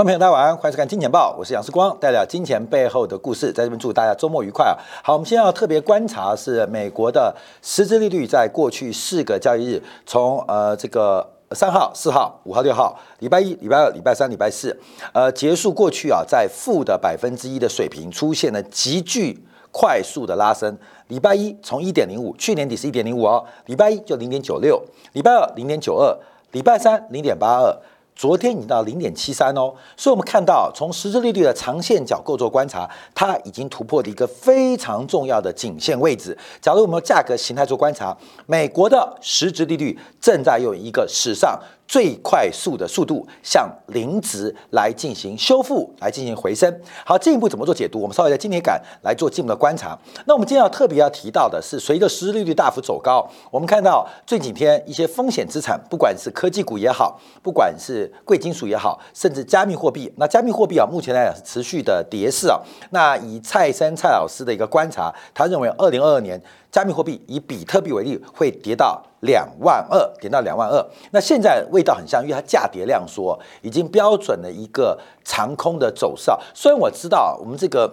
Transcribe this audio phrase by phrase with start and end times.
[0.00, 4.72] 观众朋友，大家晚上欢迎收看《金钱报》，我是杨世光，带来金钱背后的故事，在这边祝大家周末愉快啊！
[5.04, 14.74] 好，我们现在要特别观察是美国的实质利率，在过去四个交易日，从呃这个三号、四号、五号、六号，礼拜一、礼拜二、礼拜三、礼拜四，
[15.12, 19.38] 呃结束过去啊，在负的百分之一的水平出现了急剧
[19.70, 20.74] 快速的拉升。
[21.08, 26.16] 礼拜一从一点零五，去年底是一点零五哦，礼拜一就零点九六，礼拜二零点九二，
[26.52, 27.76] 礼拜三零点八二。
[28.20, 36.36] 昨天已经到零点七三哦，所以我们看到从实质利率的长线角构做观察，它已经突破了一个非常重要的颈线位置。
[36.60, 38.14] 假如我们用价格形态做观察，
[38.44, 41.58] 美国的实质利率正在用一个史上。
[41.90, 46.72] 最快速的速度向零值来进行修复，来进行回升。
[47.04, 48.00] 好，进一步怎么做解读？
[48.00, 49.98] 我们稍微在今天感来做进一步的观察。
[50.26, 62.56] 那我们今天要特别要提到的是，随着实质利率大幅走高，我们看到这几天一些风险资产，不管是科技股也好，不管是贵金属也好，甚至加密货币，那加密货币啊，目前来讲是持续的跌势啊。
[62.90, 66.40] 那以蔡生蔡老师的一个观察，他认为二零二二年。
[66.70, 70.84] 加密货币以比特币为例，会跌到两万二，点到两万二。
[71.10, 76.30] 那现在味道很像，因为它价跌量缩，已经标准的一个长空的走势。
[76.54, 77.92] 虽然我知道我们这个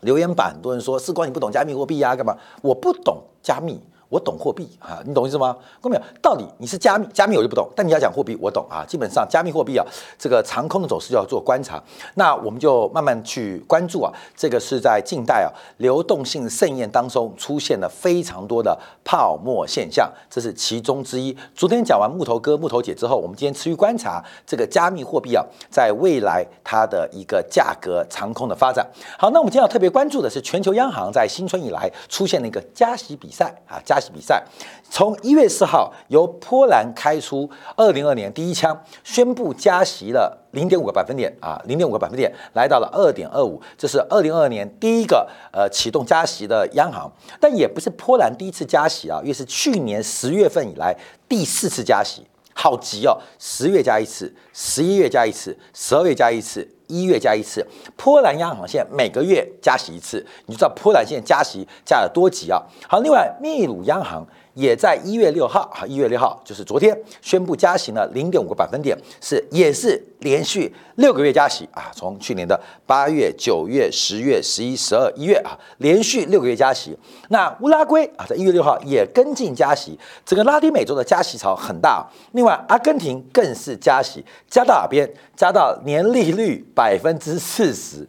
[0.00, 2.36] 留言板很多人说，是光你不懂加密货币呀，干嘛？
[2.62, 3.80] 我不懂加密。
[4.10, 5.56] 我懂货币啊，你懂意思吗？
[5.80, 7.66] 各位，到底你是加密，加密我就不懂。
[7.76, 8.84] 但你要讲货币，我懂啊。
[8.84, 9.86] 基本上加密货币啊，
[10.18, 11.80] 这个长空的走势就要做观察。
[12.16, 14.12] 那我们就慢慢去关注啊。
[14.36, 21.36] 这个是在近代啊，流动性盛宴当中出现了非常多的泡沫现象，这是其中之一。
[21.54, 28.84] 昨天讲完木头哥、木头姐之后，我们今天持续观察这个加密货币啊，在未来它的一个价格长空的发展。
[29.16, 33.99] 好，那我们今天要特别关注的是全球央行在新春以来出现了一个加息比赛啊，加。
[34.08, 34.42] 比赛
[34.88, 50.96] 从一月四号由波兰开出二零二年第一枪，宣布加息了零点五个百分点啊，零点五个百分点来到了二点二五，这是二零二二年第一个呃启动加息的央行，但也不是波兰第一次加息啊，因为是去年十月份以来
[51.28, 56.68] 第四次加息，好急哦，十月加一次，十一月加一次，十二月加一次。
[56.90, 62.60] 一月加一次，波兰央行现在每个月加息一次，你知道波兰现在加息加了多急啊！
[62.88, 64.26] 好，另外秘鲁央行。
[64.60, 76.94] 也在一月六号，啊，一月六号就是昨天宣布加息了零点五个百分点，是也是连续六个月加息啊，从去年的八月、九月、十月、十一、十二、一月啊，连续六个月加息。
[77.30, 82.06] 那乌拉圭啊，在一月六号也跟进加息，整个拉丁美洲的加息潮很大。
[82.32, 85.10] 另外，阿根廷更是加息，加到哪边？
[85.34, 88.06] 加到年利率百分之四十，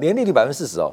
[0.00, 0.92] 年利率百分之四十哦。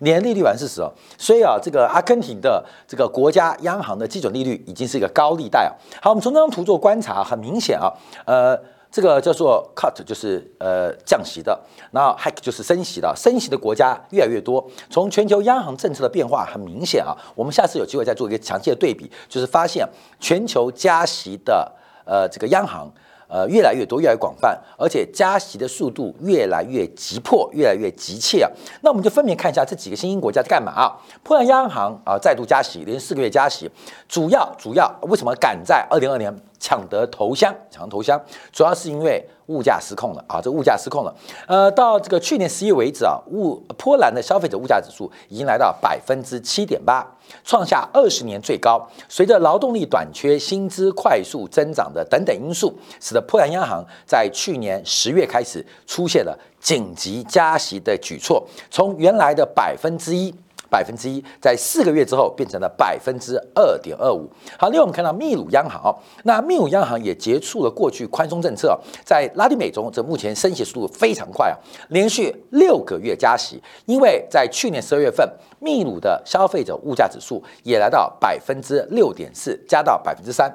[0.00, 5.72] 年利率百分之四十哦，所以啊，这个阿根廷的这个国家央行的基准利率已经是一个高利贷啊。
[6.02, 7.92] 好，我们从这张图做观察，很明显啊，
[8.26, 8.58] 呃，
[8.90, 11.58] 这个叫做 cut 就是呃降息的，
[11.92, 14.66] 然后 hike 就是升息的，升息的国家越来越多。
[14.88, 19.88] 从全球央行政策的变化很明显啊，我们下次有机会再做一个详细的对比，就是发现
[20.18, 21.70] 全球加息的
[22.04, 22.90] 呃这个央行。
[23.30, 28.50] 呃，越来越多，越来越广泛，而且加息的速度越来越急迫，越来越急切啊。
[28.82, 30.98] 那我们就分别看一下这几个新兴国家在干嘛啊？
[31.22, 33.70] 波兰央行啊再度加息，连四个月加息，
[34.08, 36.34] 主要主要为什么赶在二零二年？
[36.62, 38.20] 抢得头香，抢头香，
[38.52, 40.40] 主要是因为物价失控了啊！
[40.40, 41.12] 这物价失控了。
[41.48, 47.04] 呃，到这个去年十一月为止啊，物波兰的消费者物价指数已经来到百分之七点八，
[47.44, 48.80] 创下二十年最高。
[49.08, 60.32] 随着劳动力短缺、薪资快速增长的等等因素，使得波兰央行在去年十月开始出现了紧急加息的举措，从原来的百分之一。
[60.70, 64.30] 百分之一，在四个月之后变成了百分之二点二五。
[64.56, 71.58] 好，另外我们看到秘鲁央行，那秘鲁央行也结束了过去宽松政策，在拉丁美洲，这目前升息速度非常快啊，
[71.88, 73.60] 连续六个月加息。
[73.86, 75.28] 因为在去年十二月份，
[75.58, 80.48] 秘鲁的消费者物价指数也来到百分之六点四，加到百分之三。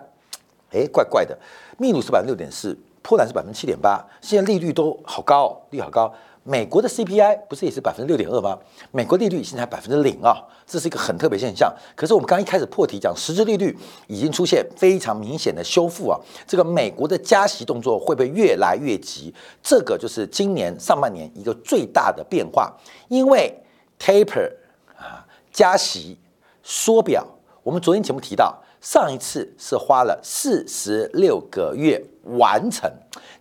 [0.71, 1.37] 哎，怪怪的，
[1.77, 6.13] 秘鲁是百分之六点四，波兰是百分之七点八，现在利率都好高，利率好高。
[6.47, 8.55] 美国的 CPI 不是也是百分之六点二吗？
[8.91, 11.73] 美国利率现在百分之零啊，这是一个很特别现象。
[11.95, 13.75] 可是我们刚一开始破题讲，实质利率
[14.05, 16.19] 已经出现非常明显的修复啊。
[16.45, 19.33] 这个美国的加息动作会不会越来越急？
[19.63, 22.71] 这个就是今年上半年一个最大的变化。
[23.07, 23.51] 因为
[23.99, 24.47] taper
[24.95, 26.15] 啊，加息
[26.61, 27.25] 缩表，
[27.63, 31.99] 我们昨天节目提到，上一次是花了四十六个月
[32.37, 32.87] 完成，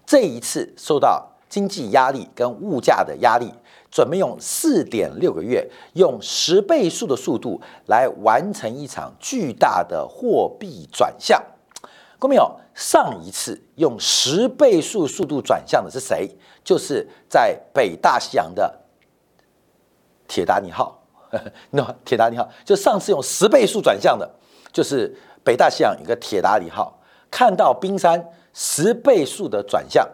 [0.07, 1.33] 这一次受到。
[1.55, 3.49] 经济压力跟物价的压力，
[3.89, 11.41] 准备用四点六个月，用十倍数的速度来完成一场巨大的货币转向。
[12.19, 12.59] 过没有？
[12.75, 16.29] 上一次用十倍速速度转向的是谁？
[16.65, 18.81] 就是在北大西洋的
[20.27, 21.01] 铁达尼号。
[21.71, 24.29] 那铁达尼号就上次用十倍速转向的，
[24.73, 27.01] 就是北大西洋有个铁达尼号，
[27.31, 30.05] 看到冰山十倍速的转向，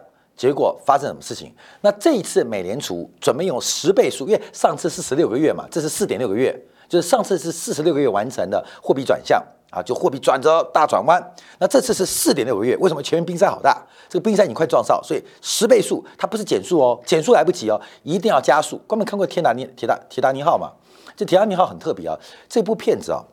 [0.41, 1.53] 结果发生什么事情？
[1.81, 6.51] 那这一次美联储准备用十倍速，因为上次是十六个月嘛，这是四点六个月，
[6.89, 9.39] 就是上次是四十六个月完成的货币转向。
[9.69, 11.23] 啊，就货币转折大转弯，
[11.59, 13.85] 那这次是四点六个月，为什么前面冰山好大？
[14.09, 18.77] 这个冰山已经快撞上，所以十倍速它不是减速哦，减速来不及哦，一定要加速。
[18.87, 20.71] 观众看过《天达尼铁达铁达尼号》吗？
[21.15, 22.17] 这《铁达尼号》很特别啊，
[22.49, 23.23] 这部片子啊，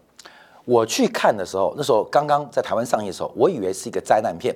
[0.66, 4.54] 我去看的时候，那时候刚刚在台湾上映的时候，我以为是一个灾难片，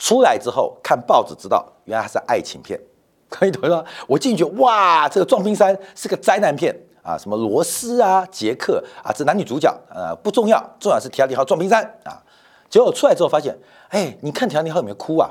[0.00, 2.80] 出来之后看报纸知道，原来它是爱情片。
[3.28, 3.84] 可以懂吗？
[4.08, 6.74] 我进去哇，这个撞冰山是个灾难片。
[7.02, 12.20] 啊，什么罗斯啊，杰克啊，这男女主角呃不重要，重要是提亚尼号撞冰山啊。
[12.68, 13.56] 结果出来之后发现，
[13.88, 15.30] 哎，你看提亚尼号有没有哭啊？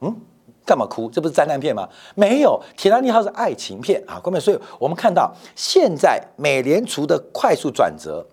[0.00, 0.14] 嗯，
[0.66, 1.08] 干嘛哭？
[1.08, 1.88] 这不是灾难片吗？
[2.14, 4.40] 没有，铁达尼号是爱情片啊，观众。
[4.40, 8.26] 所以我们看到现在美联储的快速转折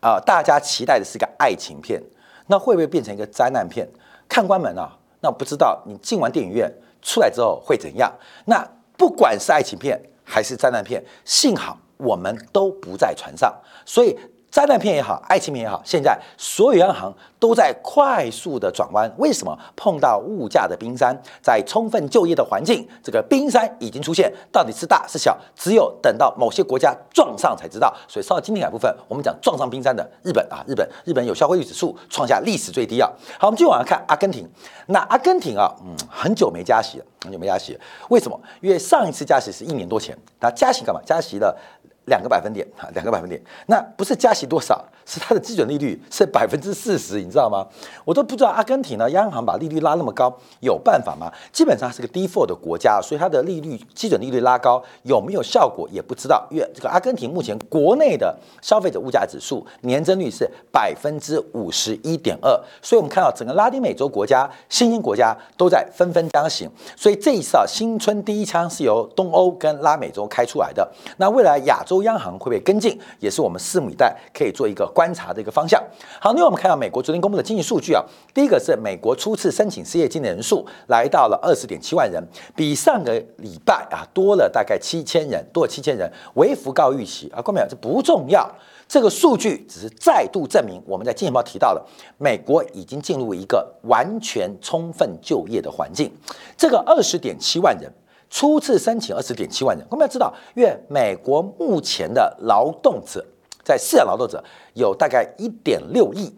[0.00, 2.00] 啊，大家期待的是一个爱情片，
[2.46, 3.88] 那会不会变成一个灾难片？
[4.28, 8.12] 看官们啊，那不知道你进完电影院出来之后会怎样？
[8.44, 8.62] 那
[8.98, 11.78] 不管是爱情片还是灾难片，幸好。
[11.96, 13.54] 我们都不在船上，
[13.86, 14.14] 所以。
[14.54, 19.12] 灾难片也好，爱情片也好，现在所有央行都在快速的转弯。
[19.18, 21.12] 为什么碰到物价的冰山，
[21.42, 27.92] 在充分就业的环境，这个冰山已经出现，到底是大是小，只有等到某些国家撞上才知道。
[28.06, 33.10] 所以，稍后今天部分，我们讲撞上冰山的日本啊，日本日本有效汇率指数创下历史最低啊。
[33.40, 34.48] 好，我们继续往下看阿根廷。
[34.86, 37.76] 那阿根廷啊，嗯，很久没加息了，很久没加息，
[38.08, 38.40] 为什么？
[38.60, 41.00] 因为上一次加息是一年多前，那加息干嘛？
[41.04, 41.58] 加息了。
[42.06, 47.66] 两个百分点啊，两个百分点，那不是加息多少，是它的基准利率是百分之四十，你知道吗？
[48.04, 50.30] 我都不知道阿根廷呢，央行把利率拉那么高，
[50.60, 51.32] 有办法吗？
[51.50, 56.46] 基本上是个 default 的国家，所以它的利率基准利率拉高有没有效果也不知道。
[56.50, 62.50] 因为这个阿根廷目前国内的消费者物价指数年增率是百分之五十一点二，
[62.82, 70.86] 所以我们看到整个拉丁美洲国家、新兴国家都在纷纷加息，所以这一次啊，新春第一枪是由东欧跟拉美洲开出来的。
[71.16, 71.93] 那未来亚洲。
[71.94, 75.82] 欧央行会不会跟进，也是我们拭目以待，可以做一个观察的一个方向。
[76.20, 78.02] 好，另外我们看到美国昨天公布的经济数据啊，
[78.34, 82.22] 第一个是美国初次申请失业金的人数来到了二十点七万人，
[82.56, 87.40] 比上个礼拜啊多了大概七千人，多了七千人，微幅高预期啊。
[87.40, 88.50] 关表这不重要，
[88.88, 91.86] 这个数据只是再度证明我们在经济报提到了，
[92.18, 96.12] 美国已经进入一个完全充分就业的环境。
[96.56, 97.92] 这个二十点七万人。
[98.34, 103.24] 初次申请二十点七万人，我们要知道，因为美国目前的劳动者
[103.62, 104.42] 在市场劳动者
[104.72, 106.34] 有大概一点六亿，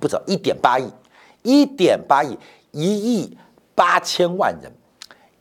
[0.00, 0.90] 不止一点八亿，
[1.42, 2.38] 一点八亿，
[2.70, 3.36] 一亿
[3.74, 4.72] 八千万人，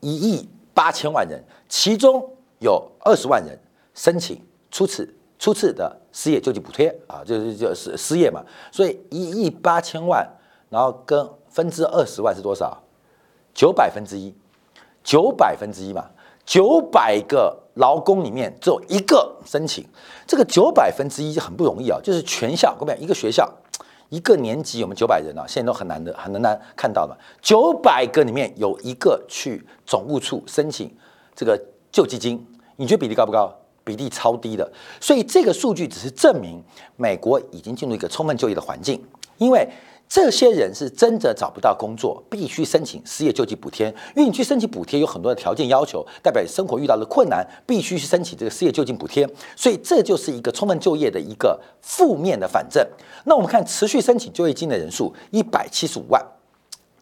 [0.01, 2.29] 一亿八千万人，其中
[2.59, 3.57] 有二十万人
[3.93, 4.37] 申请
[4.69, 10.27] 初次初次的失业救济补贴啊，就是就是失业嘛，所以一亿八千万，
[10.69, 12.83] 然后跟分之二十万是多少？
[13.54, 14.35] 九百分之一。
[15.09, 16.06] 九百分之一嘛，
[16.45, 19.83] 九百个劳工里面只有一个申请，
[20.28, 21.99] 这个九百分之一就很不容易啊。
[22.04, 23.51] 就是全校，各位一个学校
[24.09, 25.45] 一个年级有没有九百人啊？
[25.47, 27.18] 现在都很难的，很难看到的。
[27.42, 30.95] 九百个里面有一个去总务处申请
[31.35, 31.59] 这个
[31.92, 33.51] 救济金，你觉得比例高不高？
[33.83, 34.71] 比例超低的。
[35.01, 36.63] 所以这个数据只是证明
[36.97, 39.04] 美国已经进入一个充分就业的环境，
[39.39, 39.68] 因为。
[40.09, 43.87] 这些人是真的找不到工作，必须申请失业救济补贴。
[44.16, 49.30] 因为你去申请补贴有很多的条件要求，代表你生活遇到了困难，必须去申请这个失业救济补贴。
[49.56, 52.83] 所以这就是一个充分就业的一个负面的反证。
[53.25, 56.19] 那我们看持续申请就业金的人数一百七十五万，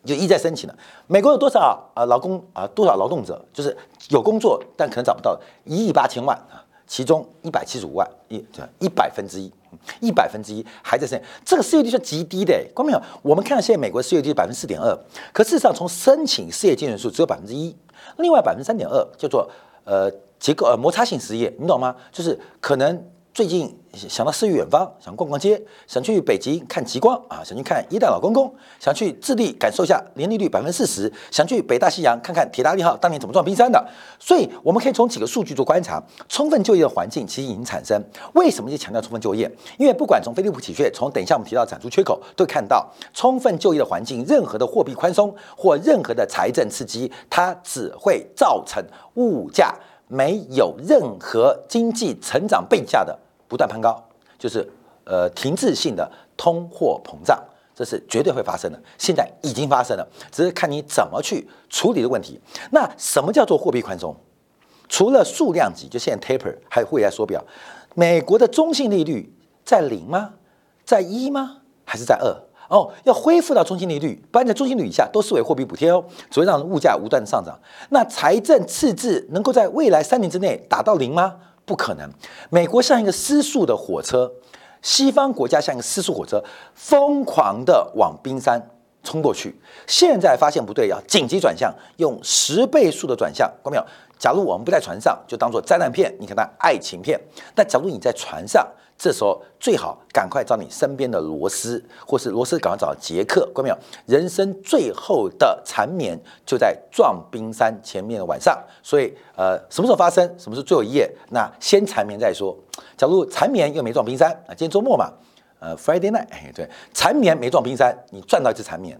[0.03, 0.77] 就一再申请了。
[1.07, 2.03] 美国有多少啊？
[2.03, 2.67] 劳工啊？
[2.67, 3.41] 多少劳动者？
[3.53, 3.75] 就是
[4.09, 8.43] 有工作但可能找不到一亿八千万啊，其中一百七十五万一
[8.79, 9.51] 一百分之一。
[9.99, 12.53] 一百分之一还在升，这个失业率是极低的。
[12.73, 14.97] 观众朋友，我们看到现在美国失业率百分之四点二，
[15.33, 17.75] 可事实上从申请失业金人数只有百分之一，
[18.17, 19.47] 另外百分之三点二叫做
[19.83, 21.95] 呃结构呃摩擦性失业，你懂吗？
[22.11, 23.05] 就是可能。
[23.37, 33.87] 最近想到诗与远方，想逛逛街，想去北极看极光啊，想去看一代老公公，想去智利感受一下年利率百分之四十，想去北大西洋看看铁达尼号当年怎么撞冰山的。
[34.19, 38.03] 所以我们可以从几个数据做观察，充分就业的环境其实已经产生。
[38.33, 39.47] 为什么就强调充分就业？
[39.77, 49.75] 因为不管从菲利普起穴，从等一下我们提到产出缺口，都看到充分就业的环境，任何的货币宽松或任何的财政刺激，它只会造成物价
[50.07, 53.15] 没有任何经济成长背下的。
[53.47, 54.03] 不断攀高，
[54.37, 54.67] 就是
[55.05, 57.41] 呃停滞性的通货膨胀，
[57.75, 62.39] 这是绝对会发生的，现在已经发生了，只是看你怎么去处理的问题。
[62.71, 64.15] 那什么叫做货币宽松？
[64.89, 67.43] 除了数量级，就现在 taper，还有未来缩表，
[67.93, 69.33] 美国的中性利率
[69.65, 70.33] 在零吗？
[70.85, 71.57] 在一吗？
[71.83, 72.35] 还是在二？
[72.69, 77.57] 哦，要恢复到中性利率，不然在中性率以下都视为货币补贴哦，只会让物价无端的上涨。
[77.89, 81.35] 那财政赤字能够在未来三年之内达到零吗？
[81.67, 82.09] 不可能。
[82.49, 84.31] 美国像一个失速的火车，
[84.81, 86.41] 西方国家像一个失速火车，
[86.73, 88.59] 疯狂的往冰山
[89.03, 89.53] 冲过去。
[89.85, 93.51] 现在发现不对，要紧急转向，用十倍速的转向。
[93.61, 93.85] 关没有？
[94.17, 97.19] 假如我们不在船上，就当做灾难片，你看它爱情片。
[97.53, 98.65] 但假如你在船上，
[98.97, 103.77] 这时候最好赶快找你身边的罗斯，或是罗斯赶快找杰克，关没有？
[104.07, 110.27] 人生最后的缠绵就在撞冰山前面的晚上，所以呃，什么时候发生？
[110.39, 111.07] 什么是最后一夜？
[111.29, 112.57] 那先缠绵再说。
[112.97, 115.11] 假如缠绵又没撞冰山啊，今天周末嘛，
[115.59, 118.99] 呃，Friday night，哎，对，缠绵没撞冰山，你赚到一次缠绵。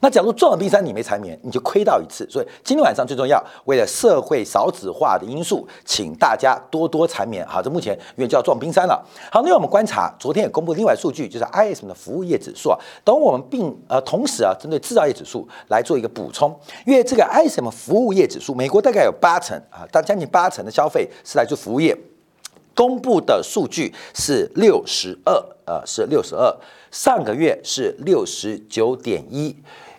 [0.00, 2.26] 那假如撞了冰山，你没缠绵，你就亏到一次。
[2.30, 7.46] 所以今天晚上最重要，为了社会少子化的因素，请大家多多缠绵。
[7.46, 9.04] 好，这目前因为就要撞冰山了。
[9.30, 12.78] 好，那我们观察，昨天也公布另外数据，就是 ISM 的服务业指数啊。
[13.04, 21.96] 等我们并呃同时啊，针对制造业指数来做一个补充，因为这个 ISM 服务业指数，美国大概有八成啊，但将近八成的消费是来自服务业。
[22.76, 25.32] 公布的数据是六十二，
[25.64, 26.54] 呃，是六十二，
[26.92, 29.56] 上个月是六十九点一，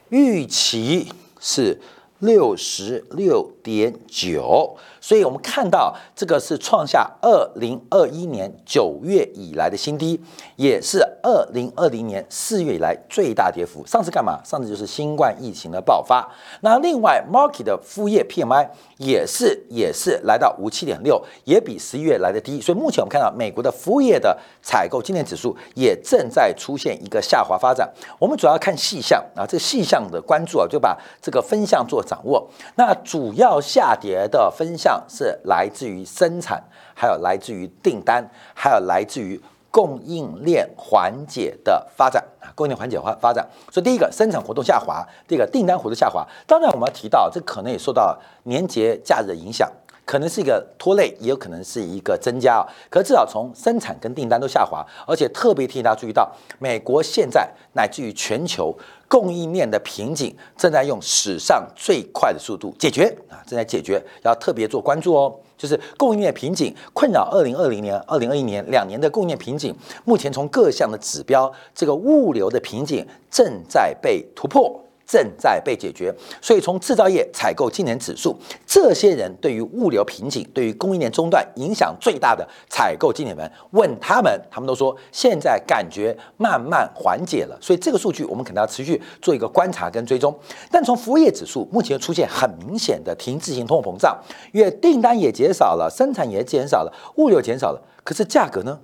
[0.10, 1.78] 预期是
[2.20, 4.78] 六十六点九。
[5.08, 10.20] 所以我们看到这个是创下二零二一年九月以来的新低，
[10.58, 13.88] 也是二零二零年四月以来最大跌幅。
[13.88, 14.42] 上次干嘛？
[14.44, 16.30] 上次就是新冠疫情的爆发。
[16.60, 22.60] 那另外，market 的服务业 PMI 也是也是来到五七点六，也比十一月来的低。
[22.60, 27.90] 所以目前我们看到美国的服务业的采购经理指数也正在出现一个下滑发展。
[28.20, 32.46] 我们主要看细项啊，这细项的关注啊，就把这个分项做掌握。
[32.76, 34.97] 那主要下跌的分项。
[35.08, 36.63] 是来自于生产，
[36.96, 43.48] 还有来自于订单，还有来自于供应链环节的发展啊，供应链环节发发展。
[43.72, 46.25] 所以第一个生产活动下滑，第二个订单活动下滑。
[46.46, 49.72] 当然我们要提到，这可能也受到年节假日的影响，
[50.08, 52.64] 可能是一个拖累，也有可能是一个增加啊。
[52.90, 58.76] 可至少从生产跟订单都下滑，而且特别提醒大家注意到，美国现在乃至于全球。
[59.10, 65.34] 供应链的瓶颈正在用史上最快的速度解决啊，正在解决，要特别做关注哦。
[65.58, 69.74] 就是供应链瓶颈困扰二零二零年、二零二一年两年的供应链瓶颈，
[70.04, 74.78] 目前从各项的指标，这个物流的瓶颈正在被突破。
[75.08, 87.58] 正在被解决，所以从制造业采购今年指数，这些人对于物流瓶颈、对于供应链中断影响最大的采购经理们，问他们，他们都说现在感觉慢慢缓解了。
[87.62, 90.38] 所以这个数据我们可能要持续做一个观察跟追踪。
[90.70, 94.22] 但从服务业指数，目前出现很明显的停滞性通货膨胀，
[94.52, 98.78] 因为订单也减少了，生产也减少了，物流减少了，可是价格呢？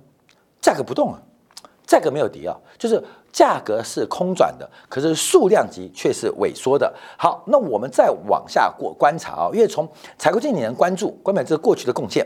[0.62, 1.20] 价格不动啊，
[1.86, 3.04] 价格没有跌啊，就是。
[3.34, 6.94] 价格是空转的，可是数量级却是萎缩的。
[7.18, 12.24] 好，那我们再往下过观察啊，因为从采购经理人关注，关注这过去的贡献，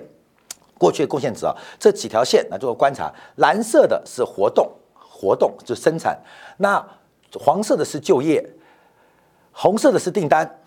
[0.76, 3.10] 过去的贡献值啊，这几条线来做观察。
[3.36, 6.14] 蓝色的是活动，活动就生产；
[6.58, 6.86] 那
[7.40, 8.46] 黄色的是就业，
[9.50, 10.60] 红色的是订单，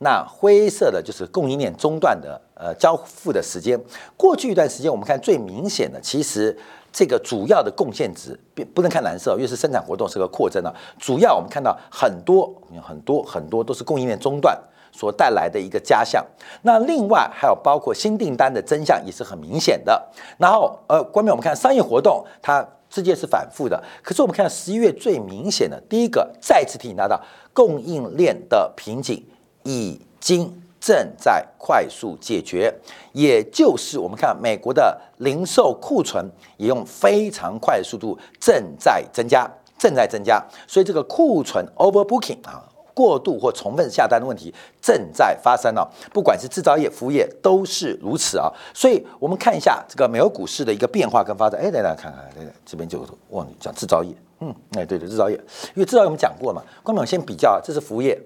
[0.00, 3.80] 那灰色的就是供应链中断的呃交付的时间。
[4.14, 6.54] 过去一段时间，我们看最明显的，其实。
[6.96, 10.74] 这个主要的贡献值，不不能看蓝色，因为是生产活动是个扩增啊。
[10.98, 12.50] 主要我们看到很多
[12.82, 14.58] 很多很多都是供应链中断
[14.92, 16.24] 所带来的一个加项。
[16.62, 20.02] 那另外还有包括新订单的增项也是很明显的。
[20.38, 23.78] 然后呃，关面我们看商业活动，它世界是反复的。
[24.02, 27.20] 可是我们看十一月最明显的第一个，再次提醒大家，
[27.52, 29.22] 供应链的瓶颈
[29.64, 30.62] 已经。
[30.86, 32.72] 正在快速解决，
[33.10, 36.24] 也就是我们看美国的零售库存
[36.58, 42.62] 也用非常快速度正在增加，正在增加，所以这个库存 overbooking 啊，
[42.94, 45.92] 过度或充分下单的问题正在发生了。
[46.12, 48.48] 不管是制造业、服务业都是如此啊。
[48.72, 51.60] 所以我们看一下这个美国股市的一个变化跟发展。
[51.60, 52.24] 哎，大家看看，
[52.64, 54.14] 这边就忘了讲制造业。
[54.38, 55.36] 嗯，哎，对对，制造业，
[55.74, 56.62] 因为制造业我们讲过嘛。
[56.84, 58.16] 光我们先比较，这是服务业，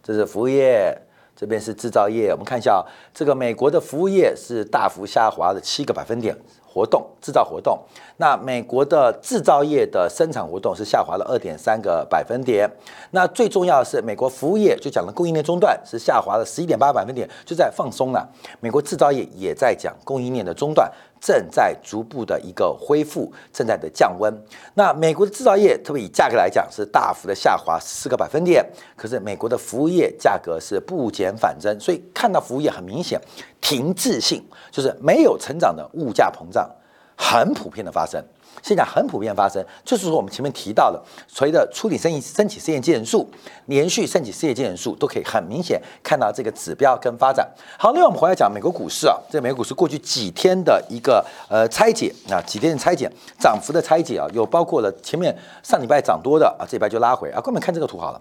[0.00, 0.96] 这是服务业。
[1.36, 7.78] 这边是制造业，我们看一下，这个美国的服务业是大幅下滑了七个百分点，活动制造活动。
[8.18, 12.70] 那美国的制造业的生产活动是下滑了二点三个百分点。
[13.10, 18.28] 那最重要的是，美国服务业就讲了供应链中断是下滑了十一点八百分点，就在放松了。
[18.60, 20.88] 美国制造业也在讲供应链的中断。
[21.24, 24.30] 正在逐步的一个恢复，正在的降温。
[24.74, 28.62] 那美国的制造业，特别以价格来讲，是大幅的下滑四个百分点。
[28.94, 33.18] 可是美国的服务业价格是不减反增，所以看到服务业很明显
[33.62, 36.70] 停滞性，就是没有成长的物价膨胀，
[37.16, 38.22] 很普遍的发生。
[38.62, 43.28] 现在很普遍发生，就是说我们前面提到的，随着处理生意申请失业金人数
[43.66, 47.46] 连续申请失业金人数，都可以很明显看到这个指标跟发展。
[47.76, 57.40] 好，另外我们回来讲美国股市啊，这美国股市过去几天的一个呃拆解啊，几天的拆解，涨幅的拆解啊，有包括了前面上礼拜涨多的啊，这礼拜就拉回啊。
[57.42, 58.20] 各位看这个图好了，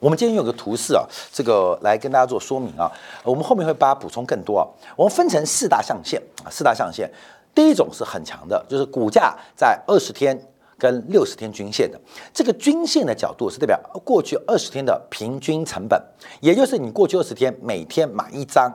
[0.00, 2.90] 我们今天有个图示啊，这个来跟大家做说明啊，
[3.22, 4.64] 我们后面会把它补充更多啊。
[4.96, 7.10] 我们分成四大象限啊，四大象限。
[7.54, 10.38] 第一种是很强的，就是股价在二十天
[10.78, 12.00] 跟六十天均线的
[12.32, 16.02] 这个均线的角度是代表过去二十天的平均成本，
[16.40, 18.72] 也就是你过去二十天每天买一张，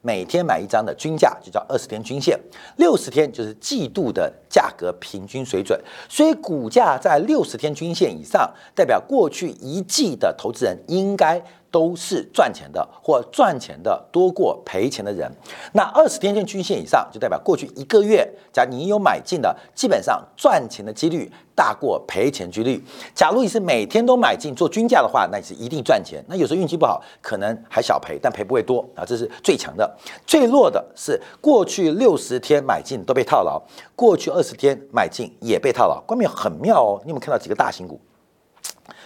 [0.00, 2.38] 每天买一张的均价就叫二十天均线，
[2.76, 5.78] 六十天就是季度的价格平均水准。
[6.08, 11.42] 所以股价在六十天均线以上，代表过去一季的投资人应该。
[11.70, 15.30] 都是赚钱的，或赚钱的多过赔钱的人。
[15.72, 22.82] 那二十天线均线以上，就代表过去一个月，假如你有买进的，基本上赚钱的几率大过赔钱几率。
[23.14, 26.24] 假如你是每天都买进做均价的话，那你是一定赚钱。
[26.28, 29.04] 那有时候运气不好，可能还小赔，但赔不会多啊。
[29.04, 29.96] 这是最强的，
[30.26, 33.62] 最弱的是过去六十天买进都被套牢，
[33.94, 36.02] 过去二十天买进也被套牢。
[36.06, 38.00] 关面很妙哦，你有没有看到几个大型股，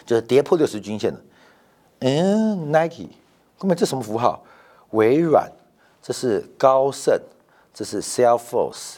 [0.07, 1.21] 就是跌破六十均线的？
[2.07, 3.09] 嗯，Nike，
[3.57, 4.43] 后面这什么符号？
[4.91, 5.51] 微软，
[6.03, 7.19] 这是高盛，
[7.73, 8.97] 这是 Salesforce，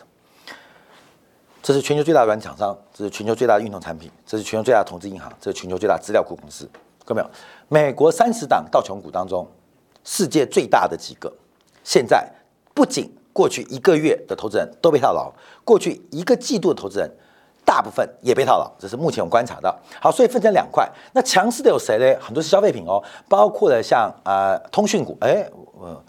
[1.63, 6.69] 这是全球最大的软厂商，这是全球最大的运动产品，这是全球最大的投资银行，这是全球最大资料库公司。
[7.05, 7.31] 看到没有？
[7.69, 9.47] 美国三十档道琼股当中，
[10.03, 11.33] 世界最大的几个，
[11.85, 12.29] 现在
[12.75, 15.33] 不仅过去一个月的投资人都被套牢，
[15.65, 17.09] 过去一个季度的投资人。
[17.67, 19.77] 大部分也被套牢，这是目前我观察到。
[20.01, 20.89] 好，所以分成两块。
[21.13, 22.19] 那强势的有谁呢？
[22.19, 26.03] 很多是消费品哦，包括了像呃通讯股，哎，我。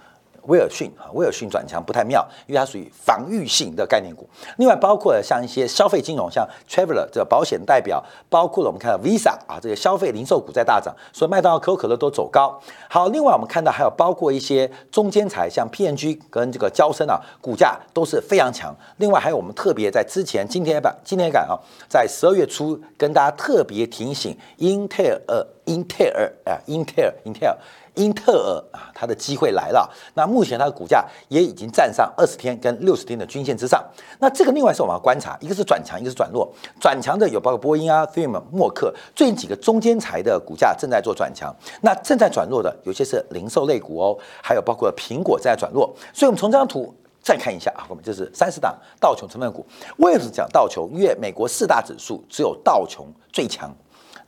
[0.48, 4.28] 威尔逊啊，威尔逊转强不太妙，因为它属于防御性的概念股。
[4.58, 12.60] 另外，包括了像一些消费金融，像 Traveler 这个保险代表，包括了我们看到 Visa 啊，这个消费零售股在大涨，所以麦当劳、可口可乐都走高。
[12.90, 18.76] 好，另外我们看到还有包括一些中间材，像 PNG 跟这个交生啊，股价都是非常强。
[18.98, 27.58] 另外还有我们特别在之前今天版今天感啊，在十二月初跟大家特别提醒英特尔，英特尔啊，英特尔，英特尔。
[27.98, 29.90] 英特尔啊，它的机会来了。
[30.14, 33.84] 那目前它的股价也已经站上二十天跟六十天的均线之上。
[34.20, 36.50] 那这个另外是我们要观察，一个是转强，一个是转弱。
[36.80, 41.54] 转强的有包括波音啊、飞姆、默克，最近几个中间材的股价正在做转强。
[41.82, 45.94] 那正在转弱的有些是零售类股哦，还有包括苹果在转弱。
[46.14, 49.66] 所以我们从这张图再看一下啊，我们就是三十档道琼成分股。
[49.98, 50.90] 为什么讲道琼？
[50.94, 53.76] 因为美国四大指数只有道琼最强，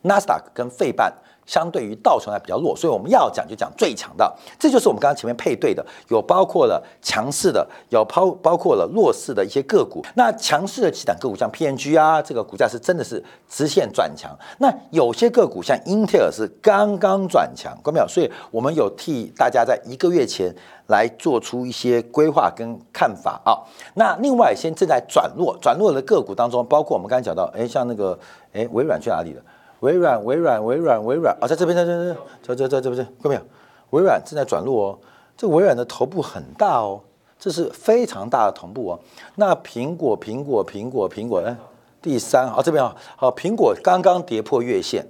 [0.02, 1.14] 纳斯达克跟费半。
[1.50, 10.06] 相对于道琼还比较弱，所以我们要讲就讲最强的，这就是我们刚刚前面配对的，有包括了强势的，有包包括了弱势的一些个股。
[10.14, 14.30] 那强势的几档个股，像 P N G 啊，这个股价是真的是直线转强。
[14.60, 18.08] 那有些个股像英特尔是刚刚转强，关没有？
[18.08, 23.58] 所以我们有替大家在一个月前来做出一些规划跟看法啊。
[23.96, 28.18] 那另外，先正在转弱，转弱的个股当中，包括我们刚才讲到，哎，像那个，
[28.54, 29.42] 哎，微软去哪里了？
[29.82, 33.42] 微软，微软，微软，微软啊，在这边，在这，这，这，这，这不是，看没有？
[33.92, 35.00] 微软正在转入哦，
[35.38, 37.02] 这微软的头部很大哦，
[37.40, 39.00] 这是非常大的同步哦。
[39.36, 41.56] 那苹果，苹果，苹果，苹果，哎，
[42.02, 45.06] 第三啊，这边啊，好，苹果刚刚跌破月线，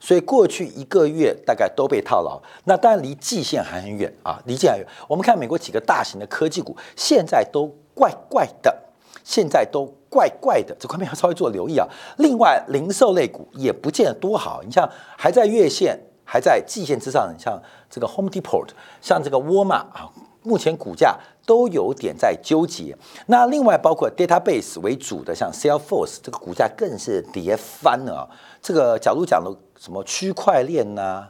[0.00, 2.40] 所以过去一个月大概都被套牢。
[2.64, 4.86] 那当然离季线还很远啊，离季很远。
[5.06, 8.74] 我们看美国几个大型的科技股，现在都怪怪的。
[9.22, 11.84] 现在都怪怪的，这块面要稍微做留意啊。
[12.18, 14.62] 另外，零售类股也不见得多好。
[14.64, 18.64] 你像还在月线、还在季线之上，你像这个 Home Depot，
[19.00, 20.08] 像这个沃尔玛啊，
[20.44, 22.96] 目前股价都有点在纠结。
[23.26, 28.22] 那另外包括 database 为主的，像 Salesforce，这个股价更是跌翻了啊。
[28.62, 31.26] 这个假如讲的什么区块链呐、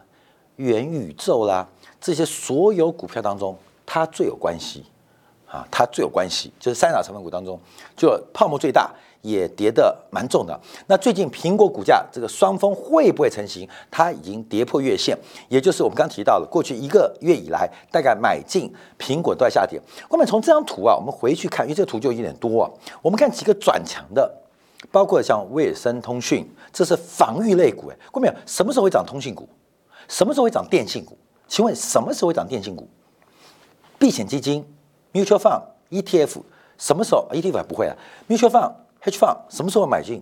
[0.56, 1.66] 元宇宙啦，
[1.98, 4.84] 这些所有股票当中，它最有关系。
[5.54, 7.56] 啊，它最有关系，就是三大成分股当中，
[7.96, 8.90] 就泡沫最大，
[9.22, 10.58] 也跌得蛮重的。
[10.88, 13.68] 那最近苹果股价这个双峰会不会成型？
[13.88, 15.16] 它已经跌破月线，
[15.48, 19.80] 也就是我们刚提到的，过去一个月以来，大概买进苹果都在下跌。
[20.08, 22.70] 我们从这张图啊，我们回去看，因为这个图就有点多啊。
[23.00, 24.28] 我们看几个转强的，
[24.90, 28.34] 包括像卫生通讯，这是防御类股哎，过没有？
[28.44, 29.48] 什么时候会涨通信股？
[30.08, 31.16] 什么时候会涨电信股？
[31.46, 32.88] 请问什么时候会涨电信股？
[33.96, 34.66] 避险基金。
[35.14, 36.42] Mutual Fund ETF
[36.76, 37.96] 什么时候 ETF 还不会啊
[38.28, 38.72] ？Mutual Fund、
[39.02, 40.20] Hedge Fund 什么时候买进？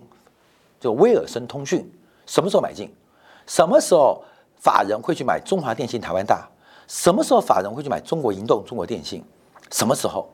[0.79, 1.91] 就威尔森通讯
[2.27, 2.93] 什么时候买进？
[3.47, 4.23] 什么时候
[4.59, 6.47] 法人会去买中华电信、台湾大？
[6.87, 9.23] 什么时候法人会去买中国移动、中国电信？
[9.71, 10.29] 什么时候？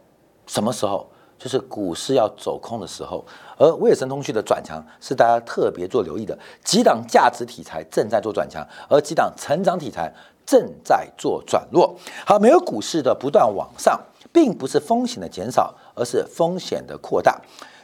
[0.45, 1.07] 什么时候？
[1.37, 3.23] 就是股市要走空的时候。
[3.57, 10.13] 而威尔森通讯的转强是大家特别做留意的，几档价值题材正在做转强，而几档成长题材
[10.45, 11.95] 正在做转弱。
[12.25, 13.97] 好，没有股市的不断往上，
[14.31, 17.39] 并不是风险的减少，而是风险的扩大。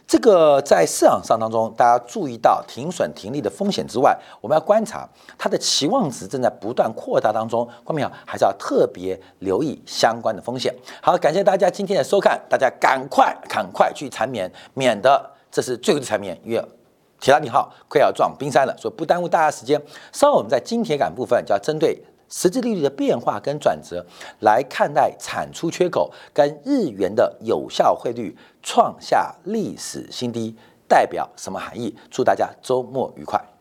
[0.08, 7.66] 这个在市场上当中，大家注意到停损停利的风险之外，我们要观察它的期望值正在不断扩大当中。
[7.84, 10.72] 观众朋友还是要特别留意相关的风险。
[11.02, 16.64] 好，感谢大家今天的收看，大家赶快赶快去缠绵，免得这是最后的缠绵，因为
[17.20, 19.82] 铁达尼号快要撞冰山了，所以不耽误大家时间。
[20.12, 22.00] 稍后我们在金铁杆部分就要针对。
[22.30, 24.06] 实际利率的变化跟转折
[24.40, 30.56] 来看待产出缺口跟日元的有效汇率创下历史新低，
[30.88, 31.96] 代表什么含义？
[32.10, 33.55] 祝大家周末愉快。